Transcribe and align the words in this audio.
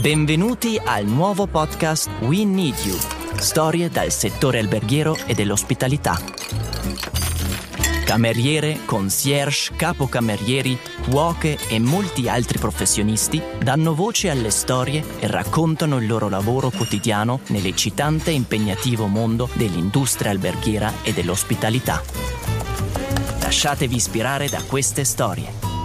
Benvenuti 0.00 0.80
al 0.82 1.04
nuovo 1.04 1.46
podcast 1.46 2.08
We 2.20 2.44
Need 2.44 2.76
You, 2.84 2.96
storie 3.36 3.88
dal 3.88 4.10
settore 4.10 4.58
alberghiero 4.58 5.16
e 5.26 5.34
dell'ospitalità. 5.34 6.18
Cameriere, 8.04 8.78
concierge, 8.86 9.72
capocamerieri, 9.76 10.78
cuoche 11.10 11.58
e 11.68 11.78
molti 11.78 12.28
altri 12.28 12.58
professionisti 12.58 13.42
danno 13.62 13.94
voce 13.94 14.30
alle 14.30 14.50
storie 14.50 15.04
e 15.18 15.26
raccontano 15.26 15.98
il 15.98 16.06
loro 16.06 16.30
lavoro 16.30 16.70
quotidiano 16.70 17.40
nell'eccitante 17.48 18.30
e 18.30 18.34
impegnativo 18.34 19.08
mondo 19.08 19.48
dell'industria 19.52 20.30
alberghiera 20.30 20.90
e 21.02 21.12
dell'ospitalità. 21.12 22.02
Lasciatevi 23.40 23.94
ispirare 23.94 24.48
da 24.48 24.62
queste 24.62 25.04
storie. 25.04 25.77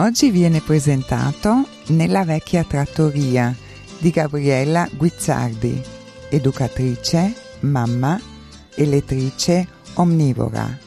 Oggi 0.00 0.30
viene 0.30 0.62
presentato 0.62 1.66
Nella 1.88 2.24
vecchia 2.24 2.64
trattoria 2.64 3.54
di 3.98 4.08
Gabriella 4.08 4.88
Guizzardi, 4.90 5.78
educatrice, 6.30 7.34
mamma 7.60 8.18
e 8.74 8.86
lettrice 8.86 9.68
omnivora. 9.96 10.78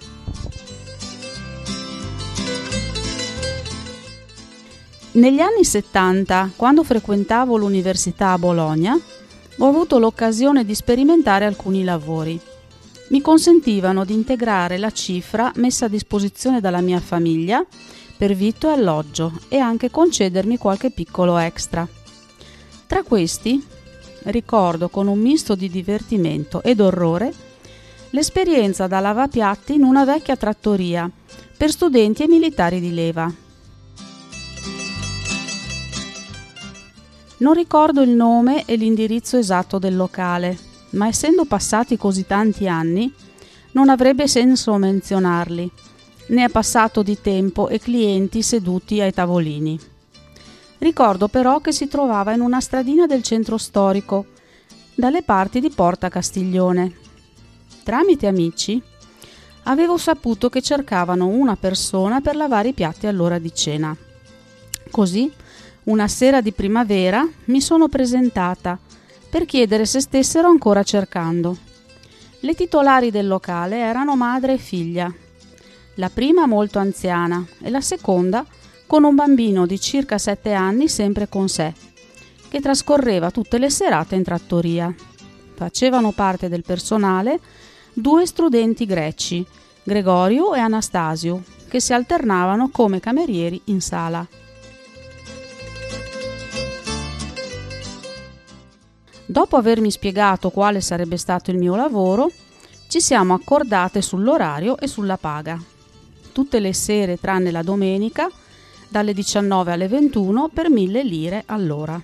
Negli 5.11 5.41
anni 5.41 5.63
70, 5.63 6.53
quando 6.55 6.83
frequentavo 6.83 7.55
l'università 7.55 8.31
a 8.31 8.39
Bologna, 8.39 8.99
ho 9.59 9.67
avuto 9.67 9.99
l'occasione 9.99 10.65
di 10.65 10.73
sperimentare 10.73 11.45
alcuni 11.45 11.83
lavori. 11.83 12.39
Mi 13.09 13.21
consentivano 13.21 14.05
di 14.05 14.13
integrare 14.13 14.79
la 14.79 14.89
cifra 14.89 15.51
messa 15.57 15.85
a 15.85 15.89
disposizione 15.89 16.59
dalla 16.59 16.81
mia 16.81 16.99
famiglia 16.99 17.63
vitto 18.31 18.69
e 18.69 18.71
alloggio 18.71 19.33
e 19.49 19.57
anche 19.57 19.91
concedermi 19.91 20.57
qualche 20.57 20.89
piccolo 20.91 21.37
extra. 21.37 21.85
Tra 22.87 23.03
questi 23.03 23.61
ricordo 24.23 24.87
con 24.87 25.07
un 25.07 25.19
misto 25.19 25.55
di 25.55 25.69
divertimento 25.69 26.63
ed 26.63 26.79
orrore 26.79 27.33
l'esperienza 28.11 28.87
da 28.87 29.01
lavapiatti 29.01 29.73
in 29.73 29.83
una 29.83 30.05
vecchia 30.05 30.37
trattoria 30.37 31.11
per 31.57 31.69
studenti 31.69 32.23
e 32.23 32.27
militari 32.27 32.79
di 32.79 32.93
leva. 32.93 33.33
Non 37.37 37.53
ricordo 37.53 38.01
il 38.01 38.11
nome 38.11 38.63
e 38.65 38.75
l'indirizzo 38.75 39.37
esatto 39.37 39.79
del 39.79 39.97
locale, 39.97 40.57
ma 40.91 41.07
essendo 41.07 41.43
passati 41.43 41.97
così 41.97 42.25
tanti 42.25 42.69
anni, 42.69 43.13
non 43.71 43.89
avrebbe 43.89 44.27
senso 44.29 44.77
menzionarli 44.77 45.71
ne 46.27 46.45
è 46.45 46.49
passato 46.49 47.03
di 47.03 47.19
tempo 47.19 47.67
e 47.67 47.79
clienti 47.79 48.41
seduti 48.41 49.01
ai 49.01 49.13
tavolini. 49.13 49.79
Ricordo 50.77 51.27
però 51.27 51.59
che 51.59 51.71
si 51.71 51.87
trovava 51.87 52.33
in 52.33 52.41
una 52.41 52.59
stradina 52.59 53.05
del 53.05 53.23
centro 53.23 53.57
storico, 53.57 54.25
dalle 54.95 55.23
parti 55.23 55.59
di 55.59 55.69
Porta 55.69 56.09
Castiglione. 56.09 56.93
Tramite 57.83 58.27
amici 58.27 58.81
avevo 59.63 59.97
saputo 59.97 60.49
che 60.49 60.61
cercavano 60.61 61.27
una 61.27 61.55
persona 61.55 62.21
per 62.21 62.35
lavare 62.35 62.69
i 62.69 62.73
piatti 62.73 63.07
all'ora 63.07 63.39
di 63.39 63.53
cena. 63.53 63.95
Così, 64.91 65.31
una 65.83 66.07
sera 66.07 66.41
di 66.41 66.51
primavera, 66.51 67.27
mi 67.45 67.61
sono 67.61 67.87
presentata 67.87 68.77
per 69.29 69.45
chiedere 69.45 69.85
se 69.85 69.99
stessero 69.99 70.47
ancora 70.47 70.83
cercando. 70.83 71.57
Le 72.41 72.53
titolari 72.55 73.09
del 73.09 73.27
locale 73.27 73.77
erano 73.77 74.15
madre 74.15 74.53
e 74.53 74.57
figlia 74.57 75.13
la 75.95 76.09
prima 76.09 76.47
molto 76.47 76.79
anziana 76.79 77.45
e 77.61 77.69
la 77.69 77.81
seconda 77.81 78.45
con 78.87 79.03
un 79.03 79.15
bambino 79.15 79.65
di 79.65 79.79
circa 79.79 80.17
sette 80.17 80.53
anni 80.53 80.87
sempre 80.87 81.29
con 81.29 81.47
sé, 81.47 81.73
che 82.47 82.59
trascorreva 82.59 83.31
tutte 83.31 83.57
le 83.57 83.69
serate 83.69 84.15
in 84.15 84.23
trattoria. 84.23 84.93
Facevano 85.55 86.11
parte 86.11 86.49
del 86.49 86.63
personale 86.63 87.39
due 87.93 88.25
studenti 88.25 88.85
greci, 88.85 89.45
Gregorio 89.83 90.53
e 90.53 90.59
Anastasio, 90.59 91.43
che 91.67 91.79
si 91.79 91.93
alternavano 91.93 92.69
come 92.69 92.99
camerieri 92.99 93.61
in 93.65 93.81
sala. 93.81 94.25
Dopo 99.25 99.55
avermi 99.55 99.89
spiegato 99.89 100.49
quale 100.49 100.81
sarebbe 100.81 101.17
stato 101.17 101.49
il 101.49 101.57
mio 101.57 101.75
lavoro, 101.75 102.29
ci 102.87 102.99
siamo 103.01 103.33
accordate 103.33 104.01
sull'orario 104.01 104.77
e 104.77 104.87
sulla 104.87 105.17
paga 105.17 105.71
tutte 106.33 106.59
le 106.59 106.73
sere 106.73 107.17
tranne 107.17 107.51
la 107.51 107.63
domenica, 107.63 108.29
dalle 108.89 109.13
19 109.13 109.71
alle 109.71 109.87
21 109.87 110.49
per 110.49 110.69
1000 110.69 111.03
lire 111.03 111.43
all'ora. 111.45 111.99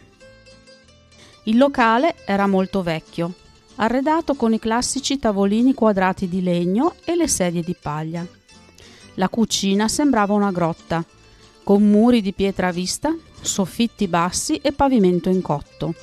Il 1.43 1.57
locale 1.57 2.15
era 2.25 2.47
molto 2.47 2.81
vecchio, 2.81 3.33
arredato 3.75 4.35
con 4.35 4.53
i 4.53 4.59
classici 4.59 5.19
tavolini 5.19 5.73
quadrati 5.73 6.29
di 6.29 6.41
legno 6.41 6.95
e 7.03 7.15
le 7.15 7.27
sedie 7.27 7.63
di 7.63 7.75
paglia. 7.79 8.25
La 9.15 9.29
cucina 9.29 9.87
sembrava 9.87 10.33
una 10.33 10.51
grotta, 10.51 11.03
con 11.63 11.83
muri 11.83 12.21
di 12.21 12.33
pietra 12.33 12.67
a 12.67 12.71
vista, 12.71 13.13
soffitti 13.41 14.07
bassi 14.07 14.57
e 14.57 14.71
pavimento 14.71 15.29
in 15.29 15.41
cotto. 15.41 15.93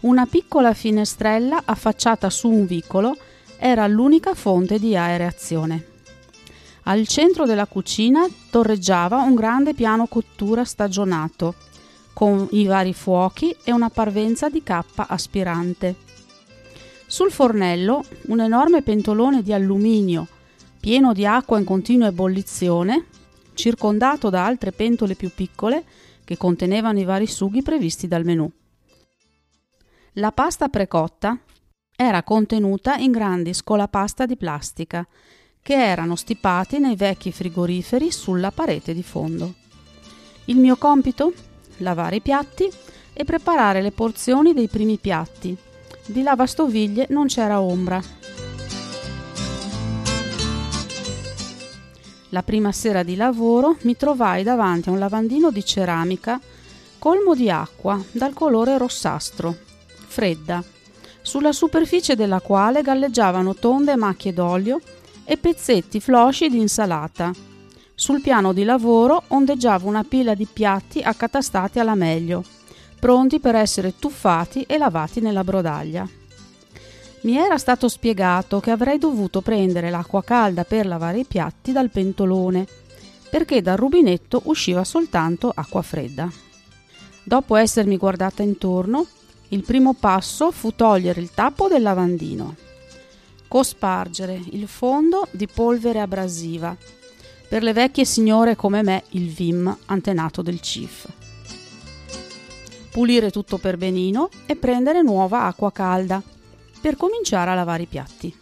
Una 0.00 0.26
piccola 0.26 0.72
finestrella 0.72 1.62
affacciata 1.64 2.30
su 2.30 2.48
un 2.48 2.64
vicolo 2.64 3.16
era 3.58 3.86
l'unica 3.86 4.34
fonte 4.34 4.78
di 4.78 4.96
aereazione. 4.96 5.89
Al 6.84 7.06
centro 7.06 7.46
della 7.46 7.66
cucina 7.66 8.26
torreggiava 8.50 9.18
un 9.18 9.34
grande 9.34 9.74
piano 9.74 10.06
cottura 10.06 10.64
stagionato, 10.64 11.54
con 12.12 12.48
i 12.52 12.64
vari 12.66 12.92
fuochi 12.92 13.54
e 13.62 13.72
una 13.72 13.90
parvenza 13.90 14.48
di 14.48 14.62
cappa 14.62 15.06
aspirante. 15.06 15.96
Sul 17.06 17.30
fornello 17.30 18.04
un 18.26 18.40
enorme 18.40 18.82
pentolone 18.82 19.42
di 19.42 19.52
alluminio, 19.52 20.26
pieno 20.80 21.12
di 21.12 21.26
acqua 21.26 21.58
in 21.58 21.64
continua 21.64 22.08
ebollizione, 22.08 23.06
circondato 23.54 24.30
da 24.30 24.46
altre 24.46 24.72
pentole 24.72 25.14
più 25.14 25.30
piccole 25.34 25.84
che 26.24 26.36
contenevano 26.36 26.98
i 26.98 27.04
vari 27.04 27.26
sughi 27.26 27.62
previsti 27.62 28.08
dal 28.08 28.24
menù. 28.24 28.50
La 30.14 30.32
pasta 30.32 30.68
precotta 30.68 31.38
era 31.94 32.22
contenuta 32.22 32.96
in 32.96 33.10
grandi 33.10 33.52
scolapasta 33.52 34.26
di 34.26 34.36
plastica 34.36 35.06
che 35.62 35.74
erano 35.74 36.16
stipati 36.16 36.78
nei 36.78 36.96
vecchi 36.96 37.32
frigoriferi 37.32 38.10
sulla 38.10 38.50
parete 38.50 38.94
di 38.94 39.02
fondo. 39.02 39.54
Il 40.46 40.56
mio 40.56 40.76
compito? 40.76 41.32
Lavare 41.78 42.16
i 42.16 42.20
piatti 42.20 42.70
e 43.12 43.24
preparare 43.24 43.82
le 43.82 43.92
porzioni 43.92 44.52
dei 44.52 44.68
primi 44.68 44.98
piatti. 44.98 45.56
Di 46.06 46.22
lavastoviglie 46.22 47.06
non 47.10 47.26
c'era 47.26 47.60
ombra. 47.60 48.00
La 52.30 52.42
prima 52.42 52.70
sera 52.72 53.02
di 53.02 53.16
lavoro 53.16 53.76
mi 53.82 53.96
trovai 53.96 54.42
davanti 54.42 54.88
a 54.88 54.92
un 54.92 54.98
lavandino 54.98 55.50
di 55.50 55.64
ceramica 55.64 56.40
colmo 56.98 57.34
di 57.34 57.50
acqua 57.50 58.00
dal 58.12 58.34
colore 58.34 58.78
rossastro, 58.78 59.56
fredda, 60.06 60.62
sulla 61.22 61.52
superficie 61.52 62.14
della 62.14 62.40
quale 62.40 62.82
galleggiavano 62.82 63.54
tonde 63.54 63.96
macchie 63.96 64.32
d'olio 64.32 64.80
e 65.24 65.36
pezzetti 65.36 66.00
flosci 66.00 66.48
di 66.48 66.58
insalata. 66.58 67.32
Sul 67.94 68.20
piano 68.20 68.52
di 68.52 68.64
lavoro 68.64 69.24
ondeggiava 69.28 69.86
una 69.86 70.04
pila 70.04 70.34
di 70.34 70.46
piatti 70.50 71.00
accatastati 71.00 71.78
alla 71.78 71.94
meglio, 71.94 72.42
pronti 72.98 73.40
per 73.40 73.54
essere 73.54 73.94
tuffati 73.98 74.62
e 74.62 74.78
lavati 74.78 75.20
nella 75.20 75.44
brodaglia. 75.44 76.08
Mi 77.22 77.36
era 77.36 77.58
stato 77.58 77.88
spiegato 77.88 78.60
che 78.60 78.70
avrei 78.70 78.98
dovuto 78.98 79.42
prendere 79.42 79.90
l'acqua 79.90 80.24
calda 80.24 80.64
per 80.64 80.86
lavare 80.86 81.18
i 81.18 81.26
piatti 81.26 81.72
dal 81.72 81.90
pentolone, 81.90 82.66
perché 83.28 83.60
dal 83.60 83.76
rubinetto 83.76 84.40
usciva 84.44 84.82
soltanto 84.82 85.52
acqua 85.54 85.82
fredda. 85.82 86.30
Dopo 87.22 87.56
essermi 87.56 87.98
guardata 87.98 88.42
intorno, 88.42 89.06
il 89.48 89.62
primo 89.62 89.92
passo 89.92 90.50
fu 90.50 90.74
togliere 90.74 91.20
il 91.20 91.32
tappo 91.34 91.68
del 91.68 91.82
lavandino 91.82 92.68
cospargere 93.50 94.40
il 94.52 94.68
fondo 94.68 95.26
di 95.32 95.48
polvere 95.48 95.98
abrasiva. 95.98 96.76
Per 97.48 97.64
le 97.64 97.72
vecchie 97.72 98.04
signore 98.04 98.54
come 98.54 98.80
me 98.84 99.02
il 99.08 99.28
Vim, 99.28 99.76
antenato 99.86 100.40
del 100.40 100.60
CIF. 100.60 101.08
Pulire 102.92 103.32
tutto 103.32 103.58
per 103.58 103.76
benino 103.76 104.28
e 104.46 104.54
prendere 104.54 105.02
nuova 105.02 105.46
acqua 105.46 105.72
calda 105.72 106.22
per 106.80 106.96
cominciare 106.96 107.50
a 107.50 107.54
lavare 107.54 107.82
i 107.82 107.86
piatti. 107.86 108.32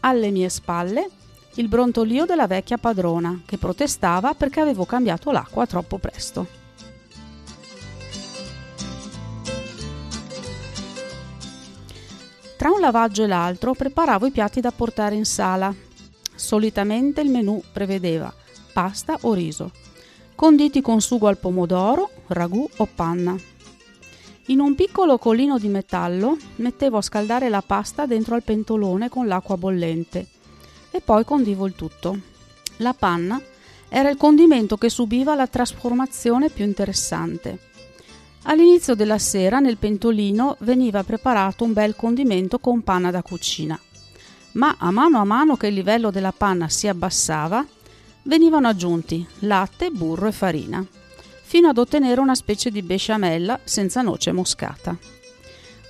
Alle 0.00 0.32
mie 0.32 0.48
spalle 0.48 1.08
il 1.54 1.68
brontolio 1.68 2.24
della 2.24 2.48
vecchia 2.48 2.76
padrona 2.76 3.42
che 3.46 3.56
protestava 3.56 4.34
perché 4.34 4.58
avevo 4.58 4.84
cambiato 4.84 5.30
l'acqua 5.30 5.64
troppo 5.64 5.98
presto. 5.98 6.63
Tra 12.64 12.72
un 12.72 12.80
lavaggio 12.80 13.24
e 13.24 13.26
l'altro 13.26 13.74
preparavo 13.74 14.24
i 14.24 14.30
piatti 14.30 14.62
da 14.62 14.70
portare 14.70 15.14
in 15.14 15.26
sala. 15.26 15.70
Solitamente 16.34 17.20
il 17.20 17.28
menù 17.28 17.62
prevedeva 17.70 18.32
pasta 18.72 19.18
o 19.20 19.34
riso, 19.34 19.70
conditi 20.34 20.80
con 20.80 21.02
sugo 21.02 21.26
al 21.26 21.36
pomodoro, 21.36 22.08
ragù 22.28 22.66
o 22.78 22.86
panna. 22.86 23.36
In 24.46 24.60
un 24.60 24.74
piccolo 24.74 25.18
colino 25.18 25.58
di 25.58 25.68
metallo 25.68 26.38
mettevo 26.56 26.96
a 26.96 27.02
scaldare 27.02 27.50
la 27.50 27.60
pasta 27.60 28.06
dentro 28.06 28.34
al 28.34 28.42
pentolone 28.42 29.10
con 29.10 29.26
l'acqua 29.26 29.58
bollente 29.58 30.26
e 30.90 31.02
poi 31.02 31.22
condivo 31.22 31.66
il 31.66 31.74
tutto. 31.74 32.18
La 32.78 32.94
panna 32.94 33.38
era 33.90 34.08
il 34.08 34.16
condimento 34.16 34.78
che 34.78 34.88
subiva 34.88 35.34
la 35.34 35.46
trasformazione 35.46 36.48
più 36.48 36.64
interessante. 36.64 37.72
All'inizio 38.46 38.94
della 38.94 39.18
sera 39.18 39.58
nel 39.58 39.78
pentolino 39.78 40.56
veniva 40.60 41.02
preparato 41.02 41.64
un 41.64 41.72
bel 41.72 41.96
condimento 41.96 42.58
con 42.58 42.82
panna 42.82 43.10
da 43.10 43.22
cucina, 43.22 43.78
ma 44.52 44.76
a 44.78 44.90
mano 44.90 45.18
a 45.18 45.24
mano 45.24 45.56
che 45.56 45.68
il 45.68 45.74
livello 45.74 46.10
della 46.10 46.32
panna 46.32 46.68
si 46.68 46.86
abbassava, 46.86 47.64
venivano 48.24 48.68
aggiunti 48.68 49.26
latte, 49.40 49.88
burro 49.90 50.26
e 50.26 50.32
farina, 50.32 50.84
fino 51.42 51.68
ad 51.68 51.78
ottenere 51.78 52.20
una 52.20 52.34
specie 52.34 52.70
di 52.70 52.82
besciamella 52.82 53.60
senza 53.64 54.02
noce 54.02 54.30
moscata. 54.32 54.94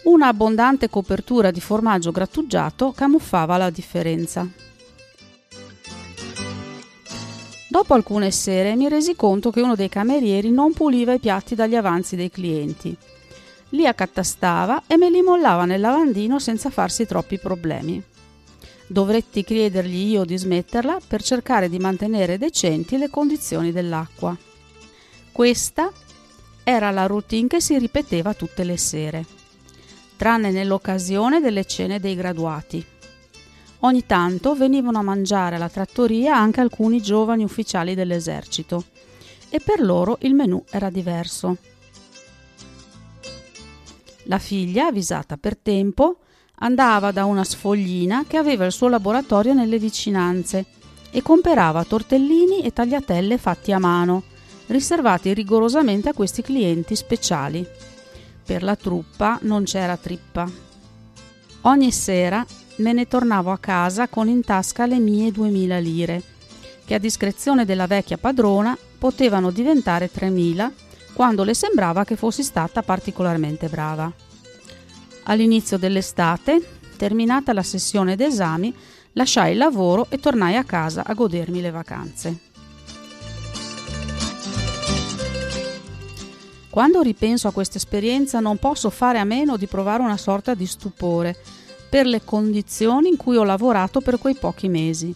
Una 0.04 0.28
abbondante 0.28 0.88
copertura 0.88 1.50
di 1.50 1.60
formaggio 1.60 2.12
grattugiato 2.12 2.92
camuffava 2.92 3.56
la 3.56 3.70
differenza. 3.70 4.48
Dopo 7.74 7.94
alcune 7.94 8.30
sere 8.30 8.76
mi 8.76 8.88
resi 8.88 9.16
conto 9.16 9.50
che 9.50 9.60
uno 9.60 9.74
dei 9.74 9.88
camerieri 9.88 10.52
non 10.52 10.72
puliva 10.72 11.12
i 11.12 11.18
piatti 11.18 11.56
dagli 11.56 11.74
avanzi 11.74 12.14
dei 12.14 12.30
clienti. 12.30 12.96
Li 13.70 13.84
accatastava 13.84 14.84
e 14.86 14.96
me 14.96 15.10
li 15.10 15.22
mollava 15.22 15.64
nel 15.64 15.80
lavandino 15.80 16.38
senza 16.38 16.70
farsi 16.70 17.04
troppi 17.04 17.36
problemi. 17.36 18.00
Dovetti 18.86 19.42
chiedergli 19.42 20.06
io 20.12 20.24
di 20.24 20.36
smetterla 20.36 21.00
per 21.04 21.20
cercare 21.20 21.68
di 21.68 21.80
mantenere 21.80 22.38
decenti 22.38 22.96
le 22.96 23.10
condizioni 23.10 23.72
dell'acqua. 23.72 24.36
Questa 25.32 25.90
era 26.62 26.92
la 26.92 27.06
routine 27.06 27.48
che 27.48 27.60
si 27.60 27.76
ripeteva 27.76 28.34
tutte 28.34 28.62
le 28.62 28.76
sere, 28.76 29.24
tranne 30.14 30.52
nell'occasione 30.52 31.40
delle 31.40 31.64
cene 31.64 31.98
dei 31.98 32.14
graduati. 32.14 32.86
Ogni 33.84 34.06
tanto 34.06 34.54
venivano 34.54 34.98
a 34.98 35.02
mangiare 35.02 35.56
alla 35.56 35.68
trattoria 35.68 36.34
anche 36.34 36.62
alcuni 36.62 37.02
giovani 37.02 37.44
ufficiali 37.44 37.94
dell'esercito 37.94 38.84
e 39.50 39.60
per 39.60 39.82
loro 39.82 40.16
il 40.22 40.32
menù 40.32 40.62
era 40.70 40.88
diverso. 40.88 41.58
La 44.24 44.38
figlia, 44.38 44.86
avvisata 44.86 45.36
per 45.36 45.58
tempo, 45.58 46.16
andava 46.60 47.10
da 47.10 47.26
una 47.26 47.44
sfoglina 47.44 48.24
che 48.26 48.38
aveva 48.38 48.64
il 48.64 48.72
suo 48.72 48.88
laboratorio 48.88 49.52
nelle 49.52 49.78
vicinanze 49.78 50.64
e 51.10 51.20
comperava 51.20 51.84
tortellini 51.84 52.62
e 52.62 52.72
tagliatelle 52.72 53.36
fatti 53.36 53.70
a 53.70 53.78
mano, 53.78 54.22
riservati 54.68 55.34
rigorosamente 55.34 56.08
a 56.08 56.14
questi 56.14 56.40
clienti 56.40 56.96
speciali. 56.96 57.66
Per 58.46 58.62
la 58.62 58.76
truppa 58.76 59.38
non 59.42 59.64
c'era 59.64 59.98
trippa. 59.98 60.50
Ogni 61.62 61.92
sera 61.92 62.44
me 62.76 62.92
ne 62.92 63.06
tornavo 63.06 63.52
a 63.52 63.58
casa 63.58 64.08
con 64.08 64.28
in 64.28 64.42
tasca 64.42 64.86
le 64.86 64.98
mie 64.98 65.30
duemila 65.30 65.78
lire, 65.78 66.22
che 66.84 66.94
a 66.94 66.98
discrezione 66.98 67.64
della 67.64 67.86
vecchia 67.86 68.18
padrona 68.18 68.76
potevano 68.98 69.50
diventare 69.50 70.10
tremila 70.10 70.72
quando 71.12 71.44
le 71.44 71.54
sembrava 71.54 72.04
che 72.04 72.16
fossi 72.16 72.42
stata 72.42 72.82
particolarmente 72.82 73.68
brava. 73.68 74.12
All'inizio 75.24 75.78
dell'estate, 75.78 76.78
terminata 76.96 77.52
la 77.52 77.62
sessione 77.62 78.16
d'esami, 78.16 78.74
lasciai 79.12 79.52
il 79.52 79.58
lavoro 79.58 80.06
e 80.10 80.18
tornai 80.18 80.56
a 80.56 80.64
casa 80.64 81.04
a 81.06 81.14
godermi 81.14 81.60
le 81.60 81.70
vacanze. 81.70 82.38
Quando 86.68 87.02
ripenso 87.02 87.46
a 87.46 87.52
questa 87.52 87.78
esperienza 87.78 88.40
non 88.40 88.58
posso 88.58 88.90
fare 88.90 89.20
a 89.20 89.24
meno 89.24 89.56
di 89.56 89.68
provare 89.68 90.02
una 90.02 90.16
sorta 90.16 90.54
di 90.54 90.66
stupore 90.66 91.36
per 91.94 92.06
le 92.06 92.24
condizioni 92.24 93.08
in 93.08 93.16
cui 93.16 93.36
ho 93.36 93.44
lavorato 93.44 94.00
per 94.00 94.18
quei 94.18 94.34
pochi 94.34 94.66
mesi. 94.66 95.14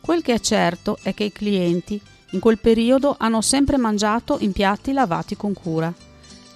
Quel 0.00 0.20
che 0.20 0.34
è 0.34 0.40
certo 0.40 0.98
è 1.02 1.14
che 1.14 1.22
i 1.22 1.30
clienti 1.30 2.02
in 2.32 2.40
quel 2.40 2.58
periodo 2.58 3.14
hanno 3.16 3.40
sempre 3.40 3.76
mangiato 3.76 4.36
in 4.40 4.50
piatti 4.50 4.90
lavati 4.92 5.36
con 5.36 5.52
cura. 5.52 5.94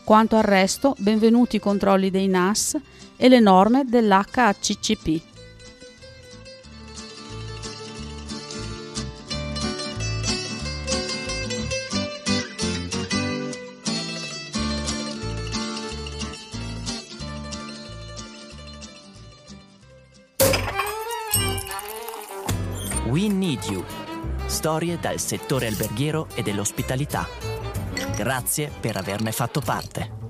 Quanto 0.03 0.35
al 0.35 0.43
resto, 0.43 0.97
benvenuti 0.99 1.55
i 1.55 1.61
controlli 1.61 2.11
dei 2.11 2.26
NAS 2.26 2.76
e 3.17 3.29
le 3.29 3.38
norme 3.38 3.85
dell'HACCP. 3.85 5.31
We 23.06 23.28
Need 23.28 23.64
You. 23.64 23.84
Storie 24.46 24.99
dal 25.00 25.19
settore 25.19 25.66
alberghiero 25.66 26.28
e 26.34 26.43
dell'ospitalità. 26.43 27.26
Grazie 28.14 28.70
per 28.81 28.96
averne 28.96 29.32
fatto 29.32 29.60
parte. 29.60 30.21